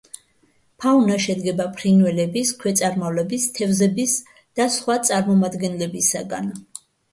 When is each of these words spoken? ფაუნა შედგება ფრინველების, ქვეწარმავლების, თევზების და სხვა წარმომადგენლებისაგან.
ფაუნა 0.85 1.17
შედგება 1.25 1.67
ფრინველების, 1.75 2.53
ქვეწარმავლების, 2.63 3.47
თევზების 3.59 4.17
და 4.61 4.69
სხვა 4.79 4.99
წარმომადგენლებისაგან. 5.13 6.53